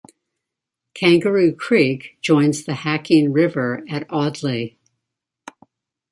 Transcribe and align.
Kangaroo 0.95 1.53
Creek 1.53 2.17
joins 2.21 2.63
the 2.63 2.73
Hacking 2.73 3.31
River 3.33 3.83
at 3.87 4.07
Audley. 4.09 4.79